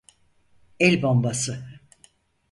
[0.79, 1.79] El bombası!